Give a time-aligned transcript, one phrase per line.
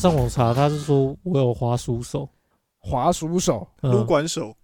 [0.00, 2.26] 上网查，他是说我有滑鼠手，
[2.78, 4.56] 滑鼠手，撸嗯，管手，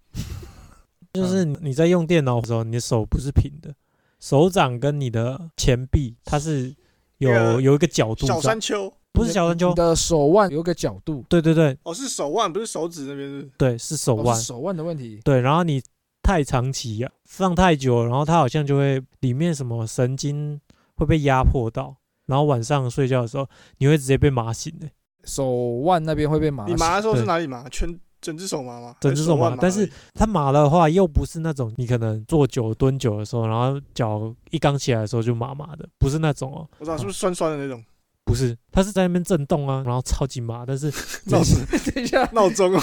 [1.13, 3.75] 就是你在用电脑的时候，你的手不是平的，
[4.19, 6.75] 手掌跟你的前臂它是
[7.19, 11.77] 有有一个角度小，山丘，不是小山丘你，的手腕有个角度，对对对。
[11.83, 13.51] 哦，是手腕，不是手指那边是是。
[13.59, 14.35] 对，是手腕。
[14.35, 15.21] 哦，手腕的问题。
[15.23, 15.79] 对，然后你
[16.23, 20.59] 太长期呀、放太久，然后它好像就会里面什么神经
[20.95, 24.89] 会被压迫到，然后晚上睡觉的时候你会直接被麻醒的、
[25.27, 25.51] 手
[25.83, 27.67] 腕那边会被麻，你麻的时候是哪里麻？
[27.69, 28.95] 全整只手麻吗？
[28.99, 37.83] 整只手麻但是它麻的话又不是那种你可能坐久蹲久的时候，然后脚一刚起来的时候就麻麻的，不是那种哦，我知道是不是酸酸的那种
[38.25, 40.87] 不是，它是在那边震动啊，然后超级麻，但是
[41.29, 41.55] 闹钟
[41.93, 42.81] 等一下闹钟哦？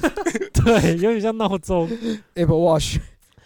[0.64, 1.88] 对，有点像闹钟
[2.34, 2.98] ，，Apple Watch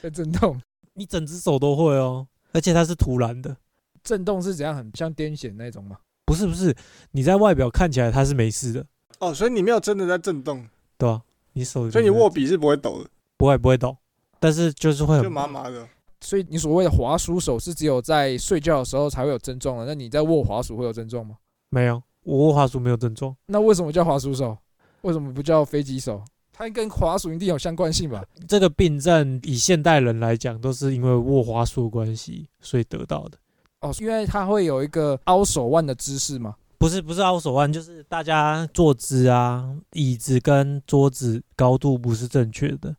[0.03, 0.61] 在震动，
[0.95, 3.57] 你整只手都会哦，而且它是突然的，
[4.05, 4.77] 震动是怎样？
[4.77, 5.97] 很像癫痫那种吗？
[6.31, 6.73] 不是不是，
[7.11, 8.87] 你在外表看起来它是没事的，
[9.19, 10.65] 哦，所以你没有真的在震动，
[10.97, 11.23] 对吧、
[11.55, 13.97] 你手所以你握笔是不会抖的，不会不会抖，
[14.39, 15.89] 但是就是会很就麻麻的。
[16.21, 21.35] 所以你所谓的滑鼠手是只有在睡觉的时候才会有症状的，那你在握滑鼠会有症状吗？
[21.69, 23.35] 没有，我握滑鼠没有症状。
[23.47, 24.57] 那为什么叫滑鼠手？
[25.01, 26.23] 为什么不叫飞机手？
[26.53, 28.23] 它跟滑鼠一定有相关性吧？
[28.47, 33.39] 这个病症以现代人来讲，都是因为握滑鼠的关系，所以得到的。
[33.81, 36.55] 哦，因为它会有一个凹手腕的姿势嘛。
[36.79, 42.97] 不是不是凹手腕，就是大家坐姿啊，椅子跟桌子高度不是正确的，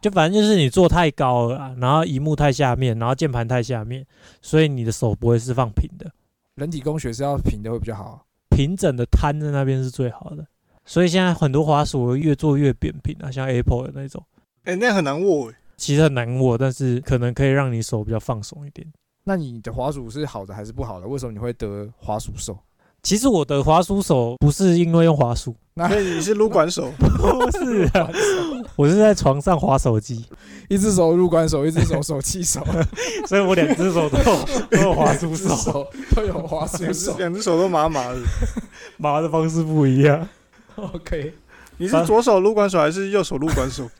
[0.00, 4.06] 就反正就是你坐太高了啊，然后荧幕太下面，然后键盘太下面，
[4.40, 6.08] 所以你的手不会是放平的，
[6.54, 8.22] 人体工学是要平的会比较好啊。
[8.50, 10.46] 平整的摊在那边是最好的。
[10.84, 14.24] 所以现在很多滑鼠越做越扁平啊，像 Apple 的那种，
[14.62, 15.54] 哎，那很难握哎。
[15.76, 18.86] 其实很难握，但是可能可以让你手比较放松一点。
[19.28, 21.06] 那你的滑鼠是好的还是不好的？
[21.08, 22.56] 为什么你会得滑鼠手？
[23.02, 28.08] 其实我的滑鼠手不是因为用滑鼠，那你是撸管手，不是啊，
[28.76, 30.24] 我是在床上滑手机，
[30.68, 32.64] 一只手撸管手，一只手手气手，
[33.26, 36.84] 所以我两只手都有都有滑鼠手，都有滑鼠。
[37.18, 38.18] 两只手都麻麻的。
[38.96, 40.28] 麻的方式不一样。
[40.76, 41.34] OK，
[41.78, 43.90] 你是左手撸管手还是右手撸管手？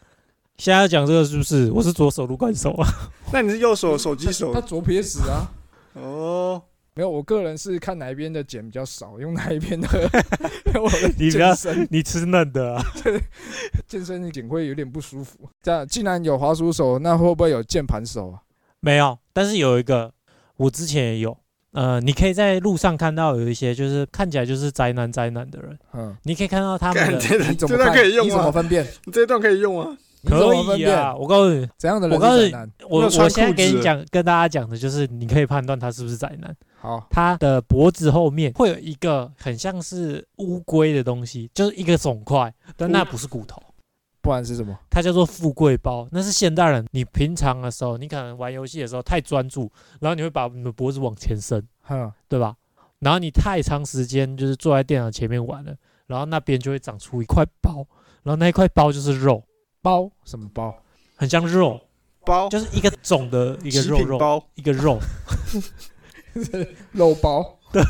[0.59, 1.71] 现在要讲这个是不是？
[1.71, 2.89] 我是左手撸管手啊，
[3.33, 5.50] 那你是右手手机手他左撇子啊。
[5.94, 6.62] 哦。
[6.99, 9.87] 没有，我个人是看哪一边的茧比较少，用哪一边的。
[10.81, 12.83] 我的 你不要健身你吃嫩的啊？
[13.87, 15.41] 健身的茧会有点不舒服。
[15.62, 18.41] 这样，既然有滑鼠手，那会不会有键盘手啊？
[18.81, 20.11] 没有，但是有一个
[20.56, 21.37] 我之前也有，
[21.73, 28.09] 呃，你可以在路上看到有一些就是看起来就是宅男宅男的人，嗯，你可以看到他们的这你怎么这段看？
[28.09, 28.50] 你怎么可以用啊？
[28.50, 28.87] 分辨？
[29.05, 29.94] 你这段可以用啊？
[30.26, 31.12] 可以啊。
[31.12, 31.19] 辨？
[31.19, 32.72] 我告诉你，怎样的人我告诉你是宅男？
[32.88, 36.54] 我我现在给你讲，跟大家讲的就是你可以判断他是不是宅男。
[36.78, 43.60] 好，他的脖子后面会有一个很像是乌龟的东西，就是一个肿块，但那不是骨头，
[44.20, 44.78] 不然是什么？
[44.91, 46.06] 它叫做富贵包。
[46.12, 49.70] 那是现代人，你平常的时候，你可能玩游戏的时候太专注，
[50.00, 52.54] 然后你会把你的脖子往前伸，哼，对吧？
[53.00, 55.75] 然后你太长时间就是坐在电脑前面玩了，
[56.06, 57.87] 然后那边就会长出一块包，
[58.22, 59.43] 然后那一块包就是肉，
[59.87, 60.77] 包什么包？
[61.15, 61.81] 很像肉，
[62.25, 64.99] 包就是一个肿的一个肉肉，包一个肉，
[66.91, 67.57] 肉包。
[67.73, 67.83] 对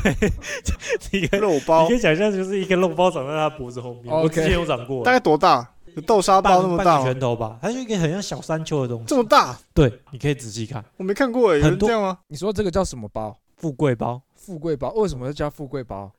[1.19, 4.13] 一个肉包你可，以想象，就是一个肉包长在他脖子后面。
[4.13, 5.67] 我 OK 之前有长过，大概多大？
[5.95, 7.03] 有豆沙包那么大吗？
[7.03, 9.05] 拳头吧，它就一个很像小山丘的东西。
[9.07, 9.57] 这么大？
[9.73, 12.19] 对，你可以仔细看，我没看过诶，有很多人这样吗？
[12.27, 13.35] 你说这个叫什么包？
[13.55, 14.91] 富贵包，富贵包？
[14.93, 16.11] 为什么要叫富贵包？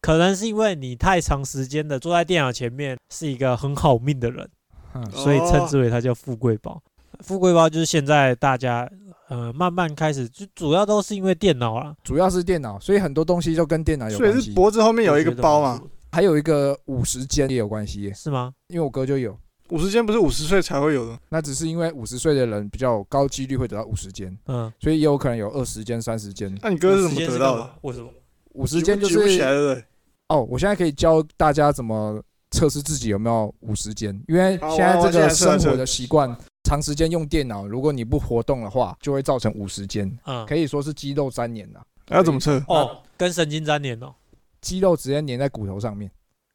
[0.00, 4.48] 可能是因为你太长时间的坐在电脑前面，是一个很好命的人，
[4.92, 6.82] 哼，所以称之为它叫富贵包。
[7.20, 8.88] 富贵包就是现在大家
[9.28, 14.34] 呃慢慢开始，就主要都是因为电脑啦，主要是电脑，所以很多东西就跟电脑有关系。
[14.34, 15.80] 所以是脖子后面有一个包嘛？
[16.12, 18.52] 还有一个五十肩也有关系耶，是吗？
[18.68, 19.36] 因为我哥就有。
[19.70, 26.56] 五十肩不是五十岁才会有的，那只是因为五十岁的人比较高几率会得到五十肩，嗯，所以也有可能有二十肩、三十肩。
[26.62, 27.70] 那你哥是怎么得到的？
[27.80, 28.08] 为什么？
[28.52, 29.84] 五十肩就举不来是？
[30.28, 32.22] 哦，我现在可以教大家怎么
[32.56, 42.62] 测试自己有没有五十肩，因为好现在这个生活的习惯，长时间用电脑，如果你不活动的话，就会造成五十肩，嗯，可以说是肌肉粘连呐、要怎么测？
[42.66, 44.14] 哦，跟神经粘连哦。
[44.62, 46.10] 肌肉直接粘在骨头上面。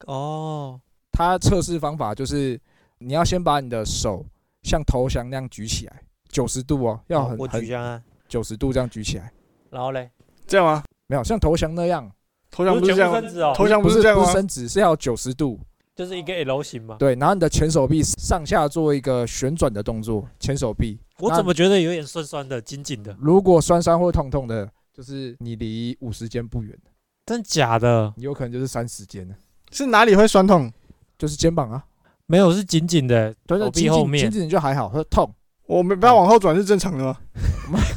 [0.07, 0.81] 哦，
[1.12, 2.59] 它测试方法就是
[2.98, 4.25] 你要先把你的手
[4.63, 9.31] 像投降那样举起来，九十度哦，要很我举很九十度这样举起来，
[9.69, 10.09] 然后嘞，
[10.48, 10.83] 这样吗？
[11.06, 12.12] 没有像投降那样，
[12.50, 14.24] 投降不是这样投降不是这样吗？
[14.24, 15.59] 不是伸直，是要九十度。
[15.95, 16.95] 就是一个 L 型嘛。
[16.97, 20.99] 对，然后你的前手臂上下做一个旋转的动作，前手臂。
[21.19, 23.15] 我怎么觉得有点酸酸的、紧紧的？
[23.19, 26.77] 如果酸酸或痛痛的，就是你离五十肩不远。
[27.25, 28.11] 真假的？
[28.17, 29.35] 你有可能就是三十肩了，
[29.71, 30.71] 是哪里会酸痛？
[31.17, 31.85] 就是肩膀啊，
[32.25, 34.41] 没有，是紧紧的，对，手那紧紧臂后面紧。
[34.41, 35.31] 紧就还好，会痛。
[35.67, 37.15] 我们不要往后转是正常的吗？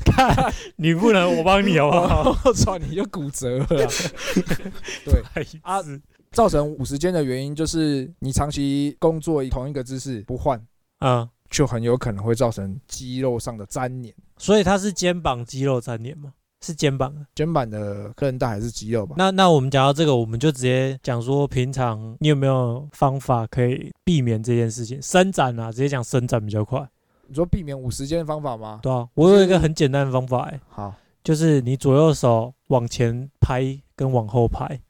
[0.05, 2.37] 看， 你不能，我帮你好不好？
[2.45, 3.89] 我操，你就骨折了 啊。
[5.05, 5.83] 对，啊
[6.35, 10.61] 造成五十肩的原因就是你长期工作同一个姿势不换，
[10.99, 14.15] 嗯，就很有可能会造成肌肉上的粘连。
[14.37, 16.35] 所以它是肩膀肌肉粘连吗？
[16.61, 17.15] 是肩膀。
[17.35, 19.15] 肩膀的韧带还是肌肉吧？
[19.17, 25.01] 那那我们讲到这个，我们就直接讲说，平常你有没有方法可以避免这件事情？
[25.01, 26.85] 伸展啊，直接讲伸展比较快。
[27.29, 28.81] 你说避免五十肩的方法吗？
[28.83, 34.81] 对啊，我有一个很简单的方法、欸，好，就是你左右手往前拍跟往后拍。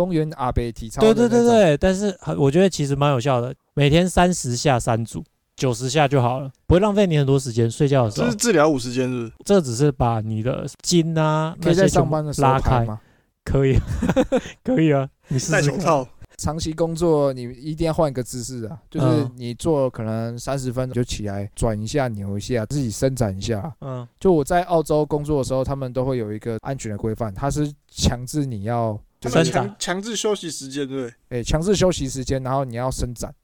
[0.00, 1.02] 公园阿贝体操。
[1.02, 5.22] 对对对，对，但是我觉得其实蛮有效的，每天三十下三组，
[5.56, 7.70] 九十下就好了，不会浪费你很多时间。
[7.70, 9.32] 睡觉的时候这是，治疗五十间是是？
[9.44, 12.98] 这只是把你的筋啊，可以在那些上班的时候拉开，吗？
[13.44, 13.76] 可以，
[14.64, 15.52] 可以啊，你试试。
[15.52, 16.06] 戴手套，
[16.38, 23.70] 长期工作你一定要换一个姿势啊，就是嗯你做可能三十分钟就起来转一下、扭一下，自己伸展一下。
[23.80, 31.38] 嗯，就我在澳洲工作的时候，他们都会有一个安全的规范，它是强制你要伸展强强制休息时间，对不对？
[31.38, 33.34] 诶强制休息时间，然后你要伸展。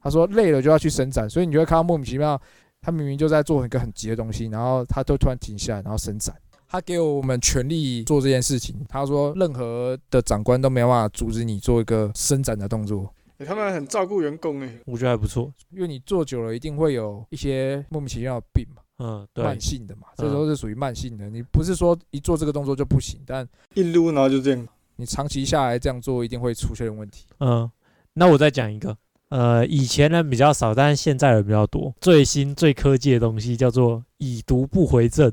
[0.00, 2.40] 他说累了就要去伸展，所以你就会看到莫名其妙，
[2.82, 6.34] 他明明就在做一个很急的东西，然后他都突然停下来，然后伸展。
[6.68, 13.12] 他给我们权利做这件事情，他说任何的长官都没有办法阻止你做一个伸展的动作。
[13.38, 15.50] 欸他们很照顾员工哎，我觉得还不错。
[15.70, 21.30] 因为你做久了，一定会有一些莫名其妙的病嘛，嗯，对慢，性的嘛，嗯这都是属于慢性的。
[21.30, 24.68] 你不是说一做这个动作就不行，但一撸然后就这样。
[25.00, 27.24] 你长期下来这样做，一定会出现问题。
[27.38, 27.70] 嗯，
[28.12, 28.96] 那我再讲一个，
[29.30, 31.94] 呃，以前人比较少，但是现在人比较多。
[32.00, 35.32] 最新最科技的东西叫做已读不回症。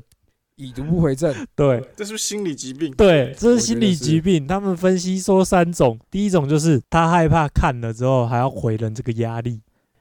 [0.56, 2.90] 已读不回症，对这是不是心理疾病？
[2.94, 4.44] 对，这是心理疾病。
[4.44, 9.60] 他们分析说三种，第一种就是他害怕看了之后还要回人这个压力，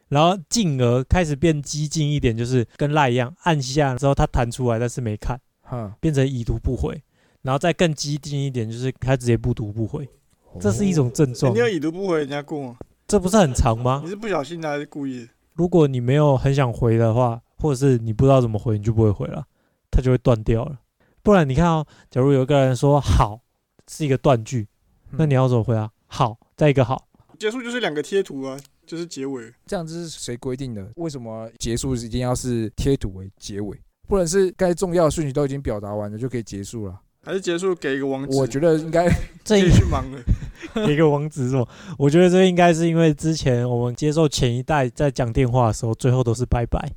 [0.09, 6.99] 然后进而开始变激进一点，就是跟赖一样，按下之后他弹出来，但是没看，哈，变成已读不回。
[7.41, 10.09] 然后再更激进一点，就是他直接不读不回，
[10.59, 11.59] 这是一种症欸状你。
[11.59, 12.77] 要已读不回人家过吗？
[13.07, 14.09] 这不是很长吗你？
[14.09, 15.29] 是不小心的还是故意的？
[15.53, 19.45] 如果你没有很想回的话，或者是你不知道怎么回，你就不会回了，
[19.89, 20.79] 它就会断掉了。
[21.23, 23.41] 不然你看哦，假如有一个人说好
[23.89, 24.67] 是一个断句，
[25.11, 25.89] 那你要要怎么回啊？
[26.07, 27.07] 好，再一个好，
[27.39, 29.51] 结束就是两个贴图啊，就是结尾。
[29.65, 30.89] 这样子是谁规定的？
[30.95, 33.79] 为什么结束一定要是贴图为结尾？
[34.07, 36.99] 不能是该重要的讯息都已经表达完了就可以结束了？
[37.27, 39.05] 还是结束给一个网址，我觉得应该
[39.43, 40.17] 这继续忙了。
[40.89, 41.67] 一个网址是吗？
[41.97, 46.89] 我觉得这应该是因为之前我们接受前一代在讲电话的时候，最后都是拜拜，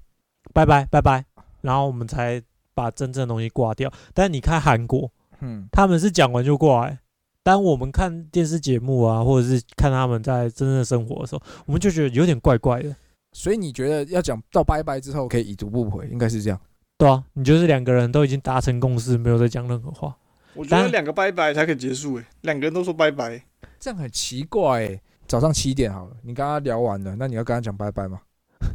[0.55, 1.25] 拜拜拜拜，
[1.63, 2.41] 然后我们才
[2.75, 3.93] 把真正的东西挂掉。
[4.15, 5.11] 但你看韩国，
[5.41, 6.97] 嗯，他们是讲完就挂、欸，
[7.43, 12.95] 当我们看电视节目啊，或者是看他们在真正的生活的时候，我们就觉得有点怪怪的。
[13.33, 16.61] 所以你觉得要讲到拜拜之后可以已读不回，应该是这样。
[17.01, 20.15] 对啊，你就是两个人都已经达成共识，没有再讲任何话。
[20.53, 23.43] 我觉得两个拜拜才可以结束诶，两个人都说拜拜，
[23.79, 28.21] 这样很奇怪哎、早上七点好了，你跟他聊完了，那你要跟他讲拜拜吗？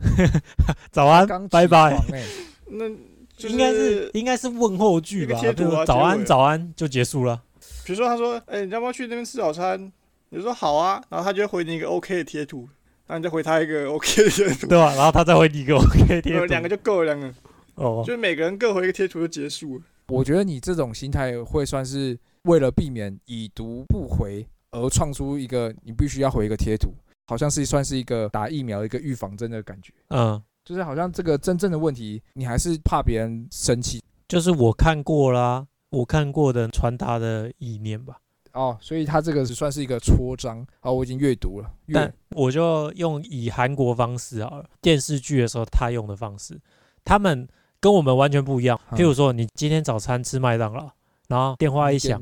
[0.91, 2.23] 早安刚，拜拜，哎、
[2.67, 2.89] 那
[3.37, 7.39] 就是应该是应该是问候句吧，一个贴图啊就早安早安就结束了。
[7.85, 9.91] 比如说他说，哎、你要不要去那边吃早餐？
[10.29, 12.67] 你说好啊，然后他就会回你一个 OK 的贴图，
[13.05, 17.31] 然后你再回他一个 OK 的贴图，对吧、然后他再回你一个 OK 贴图，呃两个就够了，两个
[17.75, 19.83] 哦，就是每个人各回一个贴图就结束了。
[20.07, 26.93] 我觉得你这种心态会算是为了避免已读不回而创出一个你必须要回一个贴图，
[27.27, 29.91] 好像是算是一个打疫苗一个预防针的感觉。
[30.09, 38.17] 嗯，就是好像这个真正的问题，你还是怕别人生气就是我看过啦，我看过的传达的意念吧。
[38.53, 46.57] 哦，所以他这个只算是一个戳章哦，我已经阅读了，但我就用以韩国方式好了，电视剧的时候他用的方式，
[47.03, 47.47] 他们
[47.85, 48.79] 跟我们完全不一样。
[48.89, 50.89] 嗯譬如说，你今天早餐吃麦当劳，
[51.27, 52.19] 然后电话一响，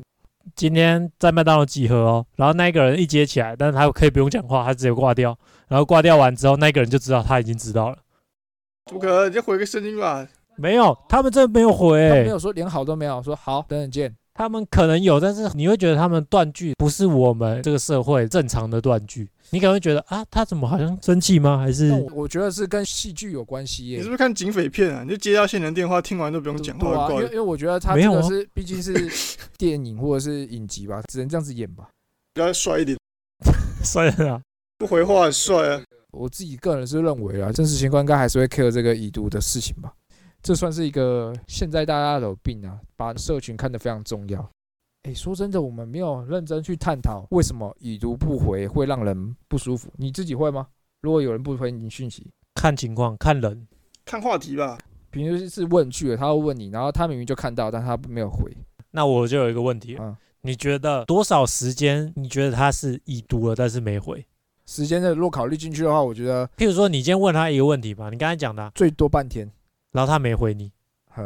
[0.58, 5.34] 今天在麦当劳集合哦，然后那一个人一接起来，但是他可以不用讲话，他直接挂掉，
[5.70, 7.98] 然后挂掉完之后，那个人就知道他已经知道了。
[8.88, 9.29] 怎么可能？
[9.29, 10.27] 你就回个声音吧。
[10.58, 14.13] 没有，他们真的没有回、欸他没有说连好都没有，说好等等见。
[14.33, 21.59] 他们可能有，但是你会觉得他们断句不是我们这个社会正常的断句，你可能会觉得啊，他怎么好像生气吗？
[21.59, 24.09] 还是我我觉得是跟戏剧有关系耶你是。
[24.09, 25.03] 不是看警匪片啊？
[25.03, 28.93] 你就接到线人电话，听完都不用讲对啊，话，挂因为因为我觉得他没有啊这个是毕竟是
[29.57, 31.87] 电影或者是影集吧，只能这样子演吧。
[32.33, 32.97] 比较帅一点，
[33.85, 34.41] 帅啊，
[34.79, 35.81] 不回话很帅啊。
[36.09, 39.93] 我自己个人是认为啊，真实情况应该还是会 care 这个已读的事情吧。
[40.43, 44.47] 这算是一个现在大家都有病啊，把社群看得非常重要。
[45.03, 49.89] 诶，说真的，我们没有认真去探讨为什么已读不回会让人不舒服。
[49.97, 50.67] 你自己会吗？
[51.01, 53.65] 如果有人不回你讯息，看情况，看人。
[54.05, 54.77] 看话题吧。
[55.09, 58.51] 比如是问句了，他会问你，然后他明明就看到，但他没有回。
[58.91, 62.12] 那我就有一个问题，嗯，你觉得多少时间？
[62.15, 64.25] 你觉得他是已读了，但是没回？
[64.65, 69.51] 时间的若考虑进去的话，我觉得，譬如说你今天问他一个问题吧，你刚才讲的，最多半天，
[69.93, 70.69] 然后他没回你，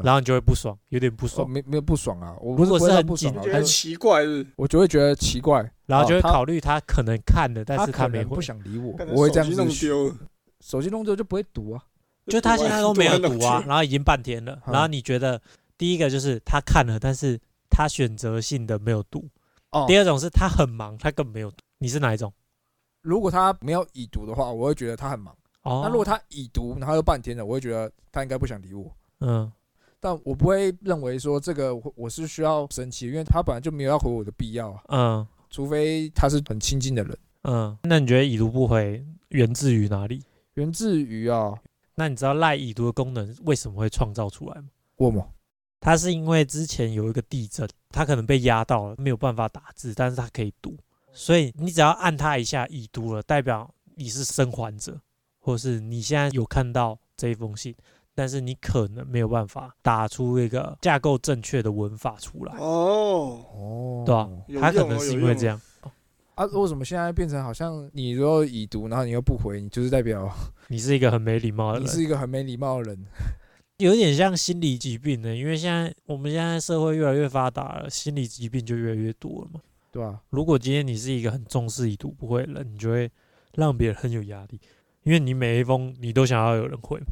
[0.03, 4.47] 然后你就会不爽，有点不哦爽，没没有不爽啊，我不如果不是很紧不爽啊，觉得我奇怪是是？
[4.57, 8.36] 我就会觉得奇怪，然后就会考虑他可能看了，但是他没回。
[8.36, 10.15] 不，想理我我会这样手机弄子，
[10.59, 11.81] 手机弄丢就不会读啊，
[12.27, 14.74] 就他现在都没有读啊， 然后已经半天了，嗯。
[14.74, 15.41] 然后你觉得
[15.77, 19.25] 第一个就是他看了，但是他选择性的没有读，
[19.71, 22.33] 哦，第二种是他很忙，他根本没有读，你是哪一种？
[23.01, 25.33] 如果他没有已读的话，我会觉得他很忙。
[25.67, 28.91] 哦，那如果他已读，然后又半天了，我会觉得他应该不想理我。
[29.19, 29.51] 嗯
[30.00, 37.17] 但我不会认为说这个我我是需要生气，因为他本来就没有要回我的必要啊，嗯除非他是很亲近的人。
[37.43, 40.24] 嗯，那你觉得已读不回源自于哪里？
[40.53, 41.53] 源自于啊，
[41.95, 44.67] 那你知道赖已读的功能为什么会创造出来吗？
[44.97, 45.27] 我嘛，
[45.79, 50.77] 它是因为之前有一个地震，它可能被压到了，没有办法打字，但是它可以读，
[51.12, 55.00] 所以你只要按它一下已读了，代表你是生还者，
[55.47, 57.73] 或是你现在有看到这一封信，
[58.13, 65.61] 但是你可能没有办法打出一个架构正确的文法出来，哦，哦，对吧、有它可能是因为这样，
[66.35, 70.29] 啊，为什么现在变成好像你如果已读，然后你又不回，你就是代表
[70.67, 73.05] 你是一个很没礼貌的人，你是一个很没礼貌的人？
[73.77, 79.61] 有点像心理疾病呢，因为现在我们现在社会越来越发达了，心理疾病就越来越多了嘛。
[79.93, 83.09] 对吧、如果今天你是一个很重视已读不回的人，你就会
[83.53, 84.59] 让别人很有压力，
[85.07, 87.05] 因为你每一封你都想要有人回嘛，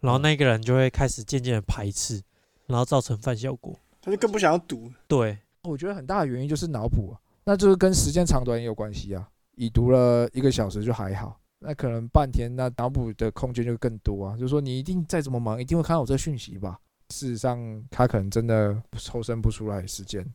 [0.00, 2.20] 然后那个人就会开始渐渐的排斥，
[2.66, 3.78] 然后造成反效果。
[4.00, 4.90] 他就更不想要读。
[5.06, 9.28] 对，我觉得很大的原因就是脑补啊，那就是跟时间长短也有关系啊。
[9.54, 14.36] 已读了一个小时就还好，那可能半天，那脑补的空间就更多啊。
[14.36, 16.80] 就是说你一定再怎么忙，一定会看到我这个讯息吧？
[17.10, 17.60] 事实上，
[17.92, 20.26] 他可能真的抽身不出来时间。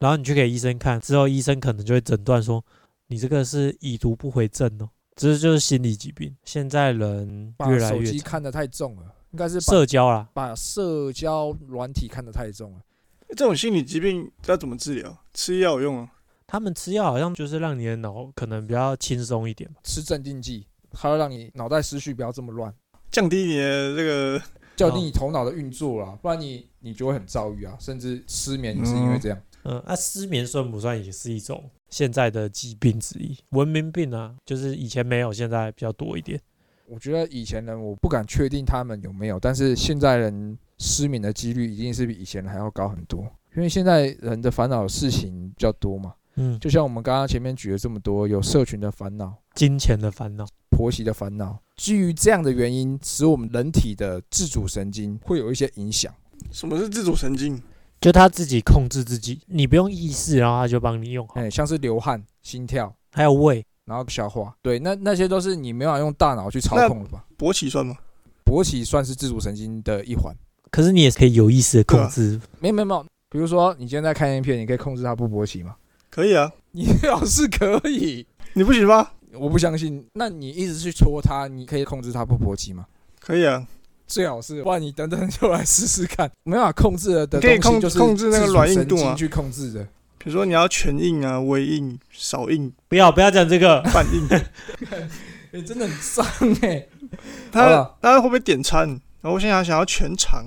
[0.00, 2.62] 然后你去给医生看，之后医生可能就会诊断说
[3.06, 6.34] 你这个是已读不回症哦，这就是心理疾病。
[6.44, 12.80] 现在人把越来手越看得太重了，应该是社交啦，把社交软体看得太重了。
[13.28, 15.16] 这种心理疾病要怎么治疗？
[15.32, 16.08] 吃药有用啊？
[16.46, 19.80] 他们吃药好像就是让你的脑可能比较轻松一点吧。
[19.84, 22.74] 吃镇定剂，它会让你脑袋思绪不要这么乱，
[23.10, 24.42] 降低你的这个
[24.76, 29.38] 降低你头脑的运作啦，不然你你就会很躁郁啊，甚至失眠也是因为这样。
[29.38, 33.36] 嗯，那、失眠算不算也是一种现在的疾病之一？
[33.50, 36.40] 文明病啊，就是以前没有，现在比较多一点。
[36.86, 43.20] 我觉得以前人我不敢确定他们有没有，但是现在人失眠的几率一定是比以前人还要高很多，
[43.56, 46.14] 因为现在人的烦恼事情比较多嘛。
[46.36, 50.46] 嗯，就像我们刚刚前面举了这么多，有社群的烦恼、金钱的烦恼。
[50.70, 56.12] 婆媳的烦恼，基于这样的原因，使我们人体的自主神经会有一些影响。
[56.50, 57.62] 什么是自主神经？
[58.02, 61.34] 就他自己控制自己，你不用意识，然后他就帮你用好。
[61.36, 67.24] 哎、像是流汗、心跳，还有胃，然后消化，对，那那些都是你没办法用大脑去操控的吧？
[67.38, 67.96] 勃起算吗？
[68.44, 70.34] 勃起算是自主神经的一环。
[70.72, 72.40] 可是你也可以有意识的控制。
[72.58, 75.76] 没有没有没有，比如说你今天在看 A 片，你可以控制它不勃起吗？
[76.10, 79.10] 可以啊， 你表示可以，你不行吗？
[79.34, 80.04] 我不相信。
[80.14, 82.84] 那你一直去戳它，你可以控制它不勃起吗？
[83.20, 83.64] 可以啊，
[84.12, 86.30] 最好是，不然你等等就来试试看。
[86.44, 89.82] 没办法控制的可以控东西就是控制那个软硬度啊去控制的。
[90.18, 94.28] 比如说你要全硬啊、微硬、少硬、不要不要讲这个，半硬，
[95.52, 96.24] 哎、真的很脏
[96.62, 97.18] 哎、好
[97.50, 98.88] 他了他会不会点餐？
[99.20, 100.44] 然后我现在想要全长，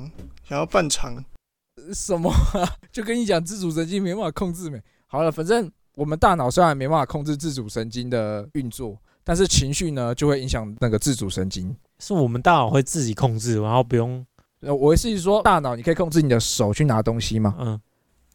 [0.47, 1.23] 想要半长，
[1.93, 2.77] 什么、啊？
[2.91, 4.81] 就跟你讲，自主神经没办法控制没。
[5.07, 11.75] 好了，反正我们大脑虽然没办法控制自主神经的运作，但是情绪呢就会影响那个自主神经。
[11.99, 14.25] 是我们大脑会自己控制，然后不用
[14.61, 17.55] 呃，我是说，大脑你可以控制你的手去拿东西吗？
[17.59, 17.79] 嗯，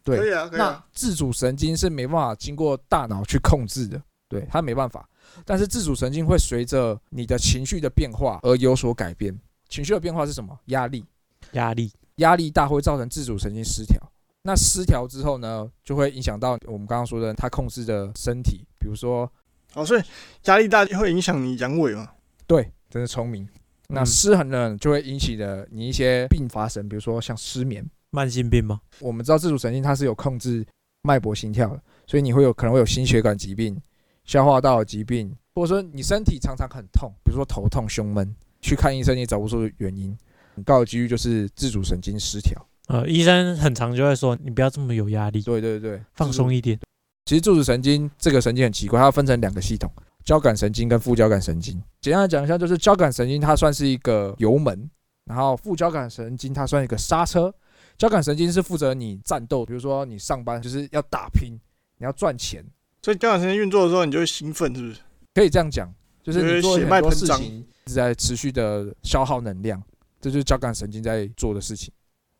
[0.03, 0.85] 对可以啊，可以那啊。
[0.93, 5.07] 自主神经是没办法经过大脑去控制的，对，它没办法。
[5.45, 9.37] 但是自主神经会随着你的情绪的变化而有所改变。
[9.69, 10.57] 情绪的变化是什么？
[10.65, 11.05] 压力，
[11.53, 11.91] 压力。
[12.15, 13.97] 压力大会造成自主神经失调。
[14.43, 19.31] 那失调之后呢，就会影响到我们刚刚说的它控制的身体，比如说，
[19.73, 20.01] 哦，所以
[20.45, 22.09] 压力大会影响你阳痿嘛？
[22.45, 23.47] 对，真是聪明。
[23.87, 27.83] 那嗯失衡呢，就会引起的你一些并发症，比如说像失眠。
[28.13, 28.81] 慢性病吗？
[28.99, 30.65] 我们知道自主神经它是有控制
[31.03, 33.81] 脉搏、心跳的，所以你会有可能会有心血管疾病、
[34.25, 40.13] 消化道疾病，或者说你身体常常很痛，比如说头痛、胸闷，去看医生也找不出原因，
[40.55, 42.61] 很高的几率就是自主神经失调。
[42.87, 46.77] 呃，医生很常就会说，你不要这么有压力，对对对，放松一点。
[47.23, 49.89] 其实自主神经这个神经很奇怪，它分成两个系统，
[50.23, 51.81] 交感神经跟副交感神经。
[52.01, 54.89] 简单的讲一下，就是交感神经它算是一个油门，
[55.25, 57.53] 然后副交感神经它算一个刹车。
[57.97, 61.53] 交感神经是负责你战斗，比如说你上班就是要打拼，
[61.97, 62.65] 你要赚钱，
[63.03, 64.99] 所以交感神经运作的时候，你就会兴奋，是不是？
[65.35, 69.81] 可以这样讲，就是你做血脉很多事情是在持续的消耗能量，
[70.19, 71.93] 这就是交感神经在做的事情。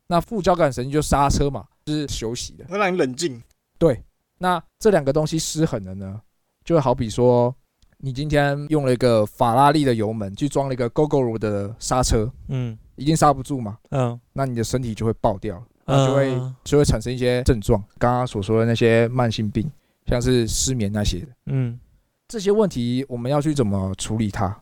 [0.07, 2.65] 那副交感神经就刹车嘛，就是休息的。
[2.65, 3.41] 会让你冷静。
[3.77, 4.03] 对
[4.39, 6.19] 那这两个东西失衡了呢，
[6.63, 7.55] 就好比说，
[8.03, 19.70] 你今天用了一个法拉利的油门去装了一个 GoGo 的刹车，嗯一定刹不住嘛，嗯，那你的身体就会爆掉，那就会嗯就会产生一些症状，刚刚所说的那些慢性病，
[20.08, 21.27] 像是失眠那些的。
[21.46, 21.79] 嗯
[22.27, 24.58] 这些问题我们要去怎么处理它？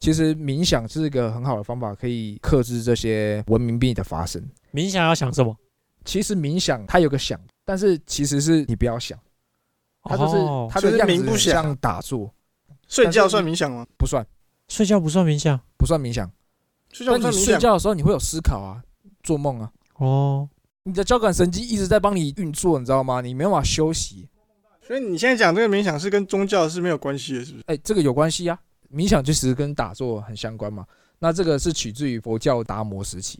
[0.00, 4.42] 其实冥想是一个很好的方法，可以克制这些文明病的发生。
[4.72, 5.56] 冥想要想什么？
[6.04, 9.16] 其实冥想它有个想，但是其实是你不要想，
[10.02, 12.28] 它就是、哦它的样子就是冥不想打坐，
[12.88, 13.86] 睡觉算冥想吗？
[13.96, 14.26] 不算
[14.68, 16.30] 睡觉不算冥想不算冥想。
[16.90, 17.54] 睡觉但你不算冥想。
[17.54, 18.82] 睡觉的时候你会有思考啊，
[19.22, 20.48] 做梦啊，哦。
[20.84, 23.20] 你的交感神经一直在帮你运作，你知道吗？
[23.20, 24.28] 你没办法休息。
[24.84, 27.64] 所以你现在讲这个冥想是跟宗教是没有关系的，是不是？
[27.68, 28.58] 哎、这个有关系啊，
[28.92, 30.84] 冥想其实跟打坐很相关嘛。
[31.20, 33.38] 那这个是取自于佛教达摩时期。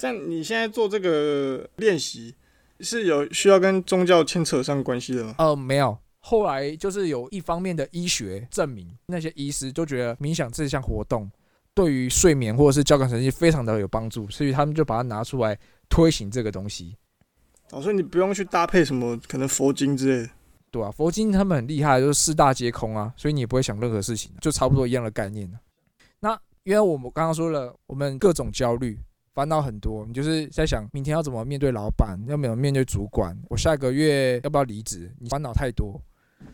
[0.00, 2.34] 但你现在做这个练习
[2.80, 5.34] 是有需要跟宗教牵扯上关系的吗？
[5.36, 5.98] 呃，没有。
[6.26, 11.30] 后来就是有一方面的医学证明，那些医师就觉得冥想这项活动
[11.74, 15.58] 对于睡眠或者是交感神经非常的有帮助，所以他们就把它拿出来
[15.90, 16.96] 推行这个东西，
[17.72, 20.32] 哦，所以你不用去搭配什么可能佛经之类的。
[20.70, 25.60] 对啊、佛经他们很厉害，就是四大皆空啊，所以你也不会想任何事情，就差不多一样的概念了。
[26.20, 28.98] 那因为我们刚刚说了，我们各种焦虑。
[29.34, 35.12] 烦恼很多，你就是在想明天要怎么面对老板，要怎么面对主管，我下个月要不要离职？
[35.18, 36.00] 你烦恼太多。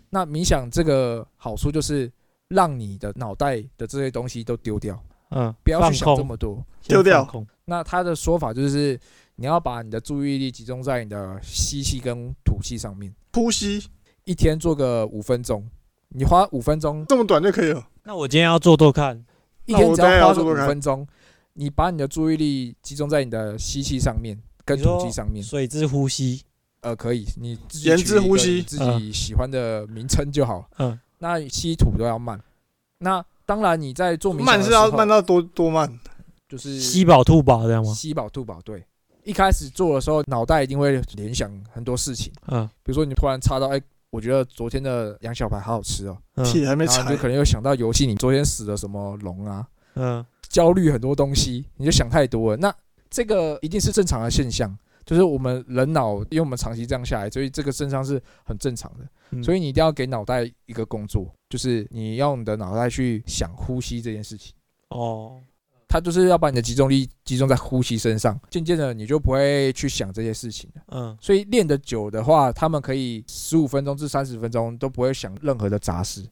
[0.08, 2.10] 那冥想这个好处就是
[2.48, 6.64] 让你的脑袋的这些东西都丢掉，嗯，不要去想这么多。
[6.82, 8.98] 丢掉空那他的说法就是，
[9.36, 13.86] 你要把你的注意力集中在你的吸气跟吐气上面，呼吸
[14.24, 15.68] 一天做个五分钟，
[16.08, 17.86] 你花五分钟，这么短就可以了。
[18.02, 19.24] 那我今天要做做看，
[19.66, 21.06] 一天只要花个五分钟，
[21.52, 26.42] 你把你的注意力集中在你的吸气上面跟吐气上面，水之呼吸，
[26.82, 30.68] 呃，可以，你自己言取个之呼吸自己喜欢的名称就好。
[30.78, 32.40] 嗯，那吸吐都要慢。
[32.98, 35.98] 那当然你在做冥想慢是要慢到多多慢？
[36.48, 37.92] 就是吸饱吐饱这样吗？
[37.94, 38.84] 吸饱吐饱，对。
[39.22, 52.56] 一开始做的时候，脑袋一定会联想很多事情，嗯比如说你突然插到，哎、我觉得昨天的羊小排好好吃哦，嗯铁还没踩然后你就，可能又想到游戏，你昨天死了什么龙啊，嗯焦虑很多东西，你就想太多了。
[52.56, 52.74] 那
[53.10, 59.08] 这个一定是正常的现象，就是我们人脑，因为我们长期这样下来，所以这个正常是很正常的。
[59.30, 64.54] 嗯，所以你一定要给脑袋一个工作，就是你要你的脑袋去想呼吸这件事情。
[64.88, 65.40] 哦，
[65.88, 70.82] 它就是要把你的集中力集中在呼吸身上，渐渐的你就不会去想这些事情了。
[70.88, 76.24] 嗯所以练得久的话，他们可以十五分钟至三十分钟都不会想任何的杂事。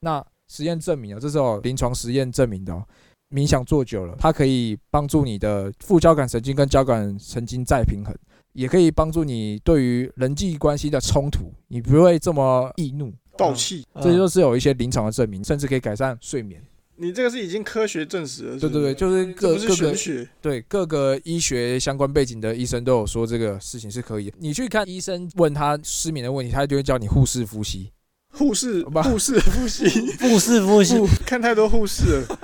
[0.00, 2.86] 那实验证明了，这是有临床实验证明的哦。
[3.30, 8.14] 冥想做久了，它可以帮助你的副交感神经跟交感神经再平衡，
[8.52, 13.12] 也可以帮助你对于人际关系的冲突，你不会这么易怒。
[13.36, 13.84] 暴气。
[13.94, 16.62] 嗯这就是有一些临床的证明，甚至可以改善睡眠。
[16.98, 19.94] 你这个是已经科学证实了，对对对，就就是各各个。
[20.40, 24.36] 对各个医学相关背景的医生都有说这个事情是可以的。
[24.40, 27.92] 你去看医生问他失眠的问题，他就会叫你护士呼吸。
[28.32, 29.86] 护士不护士呼吸，
[30.18, 30.94] 护士呼吸，
[31.26, 32.38] 看太多护士了，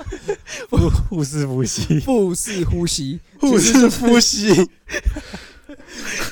[0.69, 4.69] 腹腹式呼吸，腹式呼吸护式呼吸，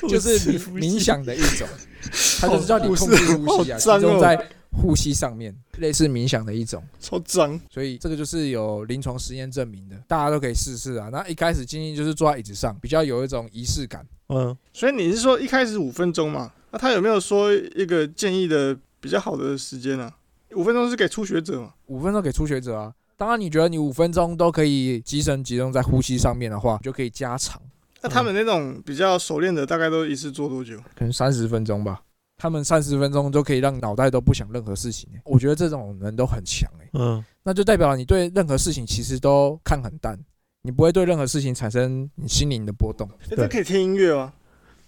[0.09, 1.67] 就是 冥冥想的一种，
[2.41, 6.83] 它就是叫你控制呼吸啊，集中在呼吸上面，类似冥想的一种。
[7.01, 7.61] 超脏。
[7.69, 11.09] 所以这个就是有临床实验证明的，大家都可以试试啊。
[11.11, 14.07] 那一开始建议就是坐在椅子上，比较有一种仪式感。
[14.29, 16.53] 嗯，所以你是说一开始五分钟嘛？
[16.71, 20.13] 那他有没有说一个建议的比较好的时间呢？
[20.53, 21.75] 五分钟是给初学者嘛？
[21.87, 22.93] 五分钟给初学者啊。
[23.21, 27.61] 当然，你觉得你五分钟都可以集神集中在呼吸上面的话，你就可以加长，
[28.01, 30.79] 那他们那种比较熟练的，大概都一次做多久？
[30.97, 32.01] 可能三十分钟吧。
[32.39, 40.19] 他们三十分钟就可以让脑袋都不想任何事情、欸，我觉得这种人都很强哎、嗯，那就代表你对任何事情其实都看很淡，
[40.63, 43.07] 你不会对任何事情产生你心灵的波动。
[43.29, 44.33] 那，这可以听音乐吗？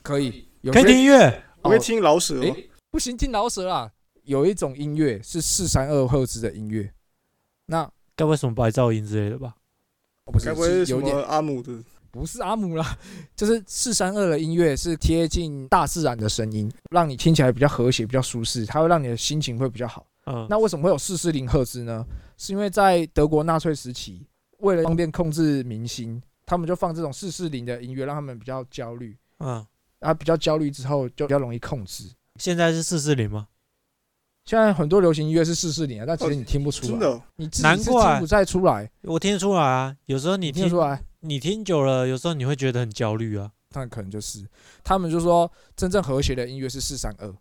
[0.02, 2.40] 可以，有可以听音乐，我会听老舍？
[2.90, 3.92] 不行，听老舍啦。
[4.24, 6.90] 有一种音乐是四三二赫兹的音乐，
[7.66, 7.86] 那
[8.22, 9.52] 该不会什么白噪音之类的吧？
[10.26, 11.72] 哦不是该不会是什么是有点阿姆的？
[12.12, 12.96] 不是阿姆啦，
[13.34, 20.06] 就是四三二的音乐是贴近大自然的声音，让你听起来比较和谐、比较舒适，它会让你的心情会比较好。
[20.26, 22.06] 嗯，那为什么会有四四零赫兹呢？
[22.38, 24.24] 是因为在德国纳粹时期，
[24.58, 29.16] 为了方便控制民心，他们就放这种四四零的音乐，让他们比较焦虑。
[29.40, 29.66] 嗯，
[29.98, 32.04] 啊，比较焦虑之后就比较容易控制。
[32.36, 33.48] 现在是四四零吗？
[34.44, 41.02] 现在很多流行音乐是四四零啊，但其实你听不出来，真的哦，你自己是难怪听不再出来，我听得出来啊，有时候你听出来。
[41.20, 43.48] 你听久了，有时候你会觉得很焦虑啊。
[43.74, 44.44] 那可能就是
[44.82, 47.32] 他们就说真正和谐的音乐是四三二，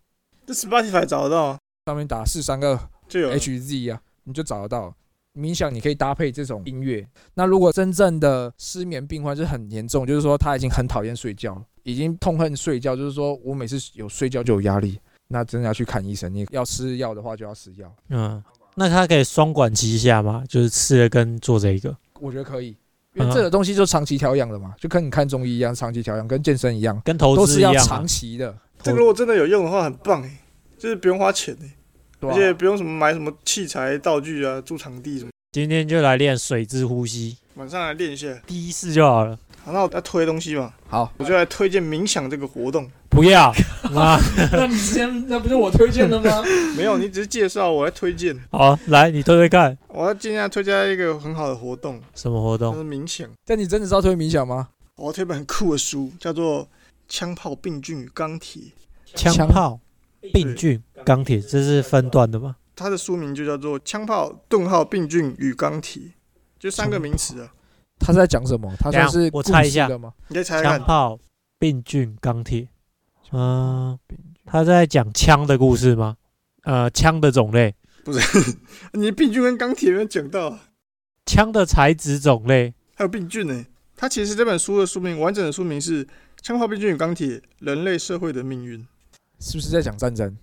[0.45, 4.95] 这 Spotify 找得到上面打四三二就有 HZ 啊，你就找得到。
[5.33, 7.07] 冥想你可以搭配这种音乐。
[7.33, 14.99] 那如果真正的失眠病患是很严重，就是说他已经很讨厌睡觉，已经痛恨睡觉，就是说我每次有睡觉就有压力，
[15.31, 16.33] 那真的要去看医生。
[16.33, 18.43] 你要吃药的话就要吃药，嗯，
[18.75, 20.43] 那他可以双管齐下吗？
[20.47, 21.95] 就是吃了跟做这一个。
[22.19, 22.75] 我觉得可以，
[23.15, 28.55] 因为这个东西就长期调养的嘛，就跟你看中医一样，长期调养跟健身一样，跟投资一样啊是要长期的。
[28.83, 30.37] 这个如果真的有用的话，很棒哎，
[30.77, 31.75] 就是不用花钱哎，
[32.19, 38.27] 对啊而且不用什么买什么器材道具啊，租场地什么，今天就来练水之呼吸，晚上来练一下。
[38.45, 39.37] 第一次就好了。
[39.63, 42.89] 好，那我要推东西嘛，好，我就来推荐冥想这个活动。
[43.09, 43.49] 不要
[43.93, 44.17] 啊！
[44.53, 46.41] 那你之前那不是我推荐的吗？
[46.77, 48.35] 没有，你只是介绍，我来推荐。
[48.51, 52.75] 好，来你推推看，我要今天要推荐一个很好的活动，什么活就动？
[52.75, 53.29] 是冥想。
[53.45, 54.69] 但你真的是要推冥想吗？
[54.95, 56.63] 我要推本很酷的书，叫做
[57.07, 58.63] 《枪炮、病菌与钢铁》，
[59.13, 59.79] 枪炮、
[60.33, 62.55] 病菌、钢铁，这是分段的吗？
[62.75, 66.01] 它的书名就叫做《枪炮、顿号、病菌与钢铁》，
[66.57, 67.53] 就三个名词啊。
[68.01, 68.73] 他是在讲什么？
[68.79, 70.13] 他算是我猜一下故事的吗？
[70.27, 71.19] 你再猜猜看，枪炮、
[71.57, 72.67] 病菌、钢铁。
[73.31, 73.97] 嗯，
[74.45, 76.17] 他在讲枪的故事吗？
[76.63, 78.57] 呃，枪的种类不是，
[78.93, 80.59] 你病菌跟钢铁没有讲到啊，
[81.25, 82.73] 枪的材质种类。
[82.95, 86.05] 还有病菌呢、它其实这本书的书名完整的书名是
[86.41, 88.79] 《枪炮、病菌与钢铁：人类社会的命运》。
[89.39, 90.37] 是不是在讲战争？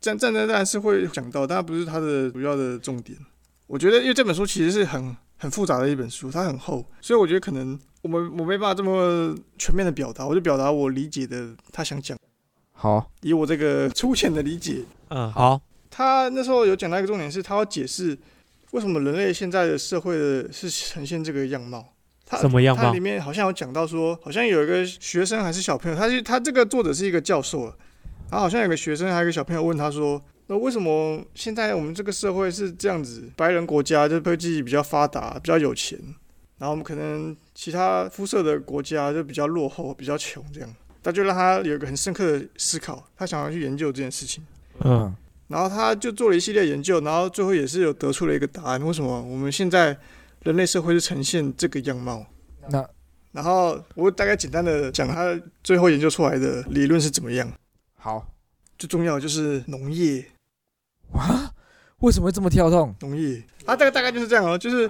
[0.00, 3.18] 战战争当然是会讲到，但不是它的主要的重点。
[3.66, 12.16] 我觉得，因为这本书其实是很很复杂的一本书，它很厚，所以我觉得可能我们我没办法这么全面的表达，我就表达我理解的他想讲，
[12.72, 14.84] 好，以我这个 粗浅的理解。
[15.08, 15.58] 嗯，好，
[15.90, 18.16] 他那时候有讲到一个重点是，他要解释
[18.72, 21.84] 为什么人类现在的社会的是呈现这个样貌。
[22.26, 23.00] 他什么样貌它里？
[23.00, 27.76] 面好像有讲到说，好像有一个学生还是小朋友，他是他这个作者是一个教授了，
[28.30, 33.30] 然后好像有个学生还有一个小朋友问他说，那为什么现在我们这个社会是这样子？
[33.36, 35.96] 白人国家就科技比较发达，比较有钱，
[36.58, 40.68] 然后我们可能其他肤色的国家就比较落后，比较穷这样。
[41.04, 44.44] 他就让他有一个很深刻的思考，他想要去研究这件事情。
[44.80, 45.14] 嗯，
[45.46, 49.96] 然后他就做了一系列研究，然后最后也是有得出了一个答案：为什么我们现在
[50.42, 52.26] 人类社会是呈现这个样貌？
[52.70, 52.84] 那
[53.30, 57.48] 然后我大概简单的讲他最后研究出来的理论是怎么样。
[57.94, 58.26] 好
[58.76, 60.24] 最重要的就是农业，
[61.12, 61.52] 哇，
[61.98, 62.94] 为什么会这么跳动？
[63.00, 64.82] 农业啊，大概大概就是这样哦，就是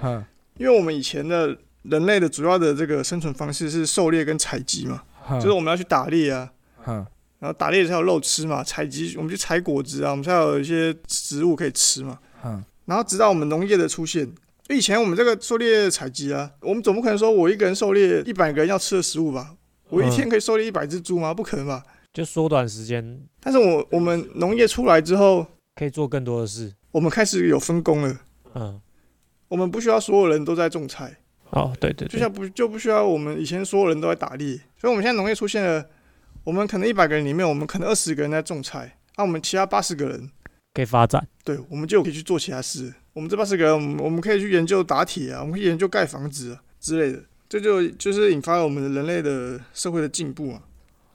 [0.58, 5.02] 因为我们以前的人类的主要的这个生存方式是狩猎跟采集嘛，
[5.40, 6.50] 就是我们要去打猎啊，
[6.84, 12.18] 然后打猎才有肉吃嘛，采集我们去采果子啊，我们才有一些植物可以吃嘛。
[12.42, 14.30] 哼然后直到我们农业的出现，
[14.68, 19.54] 以前我们这个狩猎采集啊，我们总不可能说我一个人狩猎一百个人要吃的食物吧？
[19.88, 21.32] 我一天可以狩猎一百只猪吗？
[21.32, 21.82] 不可能吧？
[22.12, 26.74] 就缩短时间，但是我我们农业出来之后，可以做更多的事。
[26.92, 28.20] 我们开始有分工了，
[28.54, 28.80] 嗯，
[29.48, 31.16] 我们不需要所有人都在种菜，
[31.50, 35.86] 哦，对对对，就像不就不需要我们以前所有人都在打猎，所以我们现在农业出现了，
[36.44, 40.30] 我们可能一百个人里面，我们可能二十个人在种菜，那、我们其他八十个人，
[40.74, 41.26] 可以发展。
[41.44, 42.92] 对，我们就可以去做其他事。
[43.12, 50.62] 我们这八十个人，我们我们可以去研究打铁啊，我们可以研究盖房子啊之类的，这就就是引发了我们人类的社会的进步啊。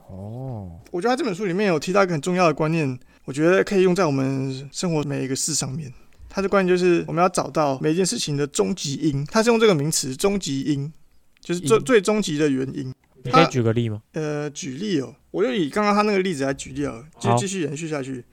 [0.07, 5.91] 哦，我觉得他这本书里面有提到一个很重要的观念，我觉得可以用在我们生活每一个事上面。
[6.29, 10.91] 它的观念就是我们要找到每一件事情的终极因，它是用这个名词“终极因”，
[11.39, 12.93] 就是最最终极的原因。
[13.23, 14.01] 你可以举个例吗？
[14.13, 18.23] 呃，举例哦，我就以刚刚他那个例子来举例哦，就继续延续下去。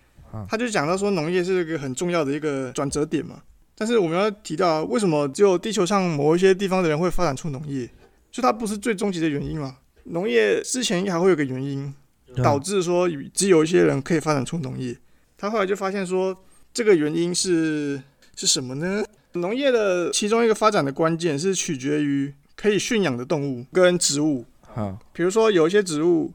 [0.49, 3.43] 他就讲到说，农业是一个很重要的一个转折点嘛。
[3.75, 7.89] 但是我们要提到啊，为什么只有地球上某一些地方的人会发展出农业？
[8.31, 9.77] 就它不是最终极的原因嘛？
[10.05, 11.95] 农业之前还会有个原因，嗯
[12.37, 14.97] 导致说只有一些人可以发展出农业。
[15.37, 16.37] 他后来就发现说，
[16.73, 18.01] 这个原因是
[18.37, 19.05] 是什么呢？
[19.33, 24.45] 农业的其中一个发展的关键是取决于可以驯养的动物跟植物。
[24.61, 26.33] 好，比如说有一些植物，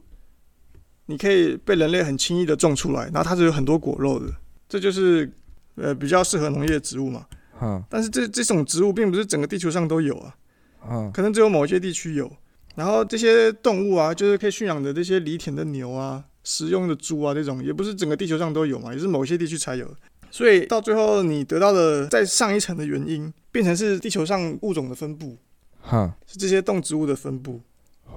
[1.06, 4.32] 你可以被人类很轻易的种出来，然后它是有很多果肉的，
[4.68, 5.30] 这就是
[5.76, 7.24] 呃比较适合农业的植物嘛。
[7.58, 10.34] 哼但是这这种植物并不是整个地球上都有啊，
[10.80, 12.30] 哼可能只有某一些地区有。
[12.78, 19.92] 然后这些动物啊，就是可以驯养的这些犁田的牛啊、食用的猪啊，这种也不是整个地球上都有嘛，也是某些地区才有。
[20.30, 25.36] 所以到最后，你得到的再上一层的原因，变成是地球上物种的分布，
[25.80, 27.60] 哈，是这些动植物的分布。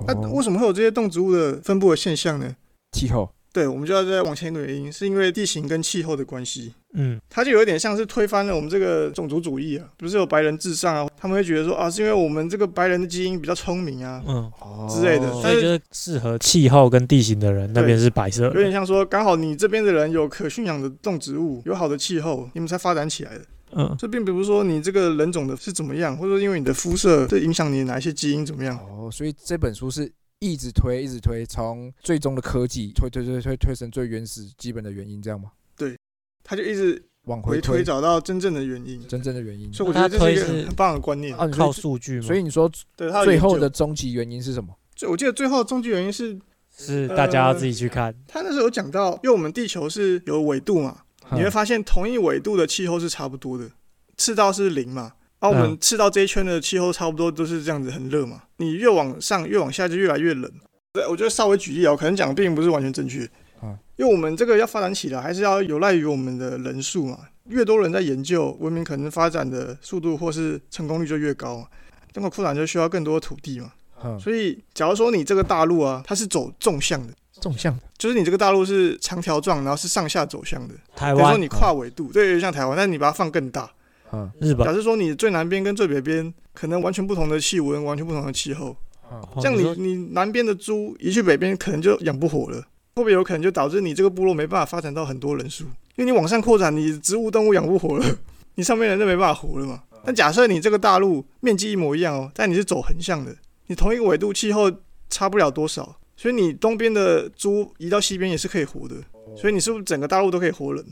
[0.05, 2.55] 那哦为什么会有这些动植物的分布的现象呢？
[2.91, 6.73] 气候，对，我们就要再往前一个原因，是因为地形跟气候的关系。
[6.93, 11.09] 嗯，它就有点像是推翻了我们这个种族主义啊，不是有白人至上啊？
[11.17, 14.51] 他们会觉得说啊，是因为我们这个白人的基因比较聪明啊，嗯，
[14.89, 18.71] 之类的哦所以就是适合气候跟地形的人，那边是白色有点。
[18.71, 23.45] 像说刚好你这边的人有可驯养的动植物，有好的气候，你们才发展起来的。
[23.73, 28.77] 嗯，这并不是说你这个人种的是怎么样，或者说因为你的肤色这影响你哪一些基因怎么样。
[28.77, 30.11] 哦，所以这本书是
[30.41, 35.51] 一直推，一直推，从最终的科技推推推推推成最原始基本的原因，这样吗？
[35.77, 35.95] 对
[36.43, 39.71] 他就一直往回推找到真正的原因，真正的原因。
[39.71, 41.37] 所以我觉得这是一个很棒的观念。
[41.37, 44.75] 啊，靠，数据嘛，所以你说对，他最后的终极原因是什么？
[44.95, 46.39] 最我记得最后终极原因是
[46.75, 48.11] 是大家要自己去看。
[48.27, 53.69] 他那时候有讲到，因为我们地球是有纬度嘛，你会发现同一纬度的气候是差不多的，
[54.17, 58.43] 赤道是零嘛，而、我们嗯赤道这一圈的气候差不多都是这样子，很热嘛。
[58.57, 60.49] 你越往上越往下就越来越冷。
[60.93, 63.25] 对，我觉得稍微举例啊，可能讲的并不是完全正确，
[63.59, 67.19] 啊因为我们这个要发展起来，还是要有赖于我们的人数嘛。
[67.49, 71.67] 越多人在研究，文明可能发展的速度或是成功率就越高嘛。
[72.11, 73.71] 这个扩展就需要更多的土地嘛。
[73.95, 77.13] 哼，所以，假如说你这个大陆啊，它是走纵向的。
[77.39, 80.75] 纵向的，就是你这个大陆是长条状，然后是上下走向的。
[80.95, 83.71] 台湾、比如说你跨纬度，对，像台湾，但是你把它放更大，
[84.13, 88.75] 嗯日本，假设说你最南边跟最北边可能完全不同的气温，完全不同的气候。
[89.11, 92.57] 嗯，哦这样你你南边的猪一去北边，可能就养不活了，
[92.95, 95.63] 会不会有可能就导致你这个部落没办法发展到很多人数？
[95.95, 98.05] 因为你往上扩展，你植物动物养不活了，
[98.55, 99.83] 你上面人就没办法活了嘛。
[100.03, 103.35] 但假设你这个大陆面积一模一样哦，但你是走横向的，
[103.67, 104.71] 你同一个纬度气候
[105.09, 108.95] 差不了多少，所以你东边的猪移到西边也是可以活的，
[109.37, 110.83] 所以你是不是整个大陆都可以活人？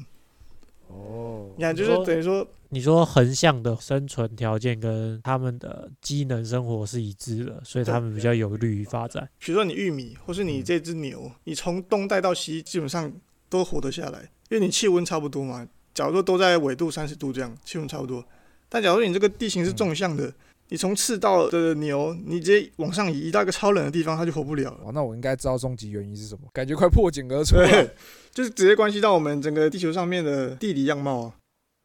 [0.90, 9.28] 哦，你看，就是等于说，你说横向的生存条件跟他们的机能生活是一致的，所以他们比较有利于发展。
[9.40, 13.12] 比如说你玉米，或是你这只牛，你从东带到西，基本上
[13.50, 15.68] 都活得下来，因为你气温差不多嘛。
[15.96, 18.24] 假如说都在纬度三十度这样，气温差不多。
[18.70, 20.32] 但假如说你这个地形是纵向的，
[20.68, 24.84] 你从赤道的牛，你直接往上移，移到一个超冷的地方，它就活不了了。
[24.84, 26.42] 哇，那我应该知道终极原因是什么？
[26.54, 27.90] 感觉快破茧而出了。，
[28.32, 31.34] 就是直接关系到我们整个地球上面的地理样貌啊。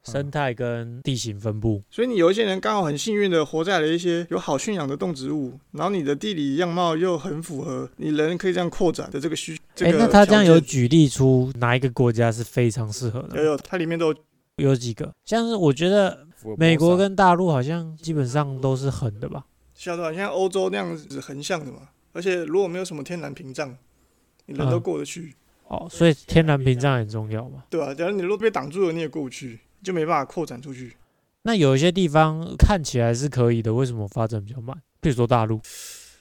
[0.04, 9.58] 生态跟地形分布，所以你有一些人刚好很幸运的活在了一些有好驯养的动植物，然后你的地理样貌又很符合你人可以这样扩展的这个需。
[9.74, 13.36] 这哎、个那他这样有举例出哪一个国家是非常适合的？
[13.36, 14.14] 有有，它里面都有
[14.56, 19.46] 有几个，像是我觉得美国跟大陆好像基本上都是横的吧？
[19.74, 20.12] 像对吧？
[20.14, 23.76] 像欧洲那样子横向的嘛，而且如果没有什么天然屏障，
[24.46, 25.34] 你人都嗯过得去，
[25.66, 27.64] 哦，所以天然屏障很重要嘛。
[27.68, 30.96] 对啊、假如你路被挡住了，你也过不去，就没办法扩展出去。
[31.42, 34.74] 那有一些地方看起来是可以的，为什么发展比较慢？
[35.00, 35.60] 比如说大陆，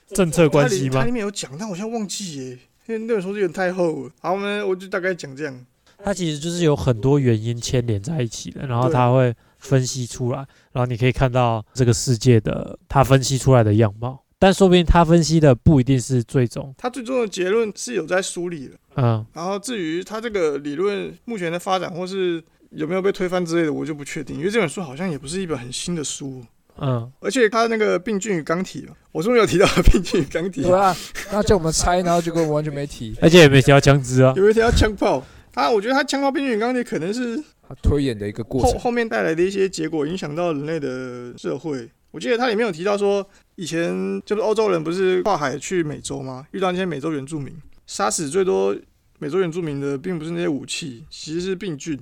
[0.08, 1.10] 政策关系吗它里？
[1.10, 4.10] 面有讲，但我现在忘记耶，因为那本书有点太厚了。
[4.20, 5.66] 好，我们我就大概讲这样。
[6.04, 10.38] 它其实就是有很多原因牵连在一起的，然后对它会分析出来，
[10.72, 14.20] 然后你可以看到这个世界的它分析出来的样貌。
[14.36, 22.42] 但说不定他分析的不一定是最终，它最终的结论是有在梳理的，嗯，然后至于它这个理论目前的发展或是
[22.74, 26.44] 有没有被推翻之类的，我就不确定，因为这本书好像也不是一本很新的书。
[26.76, 30.62] 嗯，而且它那个病菌与钢体， 我是不是有提到病菌与钢体？
[30.62, 30.96] 对啊，
[31.30, 33.14] 那叫我们猜，然后结果我们完全没提。
[33.22, 35.24] 而且也没提到枪支啊，有没有提到枪炮？
[35.52, 37.36] 他我觉得他枪炮病菌与钢体可能是
[37.68, 41.88] 他推演的一个过程，后后面带来的一些结果影响到人类的社会。
[42.10, 46.44] 我记得它里面有提到说，以前就是欧洲人不是跨海去美洲吗？
[46.50, 47.52] 遇到那些美洲原住民，
[47.86, 48.76] 杀死最多
[49.20, 51.96] 美洲原住民的，并不是那些武器，其实是病菌。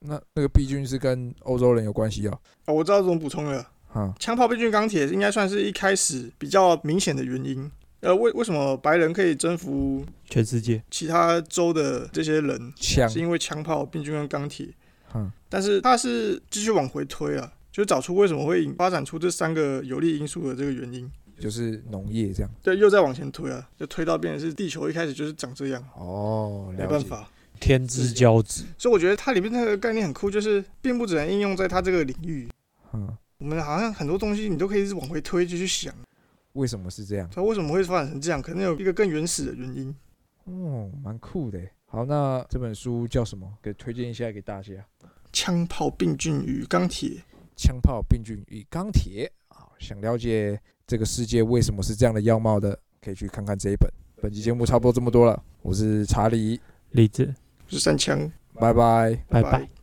[0.00, 2.40] 那那个 B 菌是跟欧洲人有关系哦。
[2.66, 3.66] 哦，我知道怎么补充了。
[3.88, 7.70] 哈，枪炮、病菌、钢铁应该算是一开始比较明显的原因。
[8.00, 14.68] 呃，为为什么白人可以征服全世界，其他州的这些人，枪是，因为枪炮、病菌跟钢铁。
[15.14, 21.10] 嗯，但是它是继续往回推啊，就找出为什么会引发展出这三个有利因素的这个原因。
[21.38, 22.50] 就是农业这样。
[22.62, 27.28] 对，又再往前推啊，就推到变成是地球一开始就是长这样，哦，没办法。
[27.56, 32.48] 天之骄子，所以我觉得它里面那个概念很酷，就是并不只能应用在它这个领域。
[32.92, 35.94] 嗯，我们好像很多东西你都可以一直往回推，就去想，
[36.52, 37.28] 为什么是这样？
[37.32, 38.40] 它为什么会发展成这样？
[38.40, 39.94] 可能有一个更原始的原因。
[40.44, 41.60] 哦，蛮酷的。
[41.86, 43.52] 好，那这本书叫什么？
[43.62, 44.72] 给推荐一下给大家。
[45.32, 47.22] 枪炮、病菌与钢铁。
[47.56, 49.30] 枪炮、病菌与钢铁。
[49.48, 53.90] 好，想了解这个世界为什么是这样的样貌的，可以去看看这一本。
[54.22, 57.34] 本期节目差不多这么多了，我是查理，李子，
[57.68, 58.30] 是三枪。
[58.54, 59.18] 拜拜。
[59.28, 59.75] 拜拜。